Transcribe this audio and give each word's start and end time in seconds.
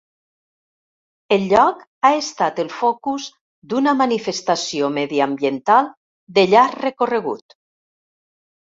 El 1.35 1.45
lloc 1.51 1.83
ha 2.09 2.11
estat 2.21 2.63
el 2.65 2.73
focus 2.79 3.29
d'una 3.75 3.95
manifestació 4.01 4.93
mediambiental 4.99 5.95
de 6.41 6.51
llarg 6.57 6.85
recorregut. 6.91 7.61